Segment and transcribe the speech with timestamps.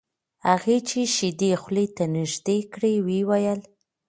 [0.47, 3.59] هغه چې شیدې خولې ته نږدې کړې ویې ویل: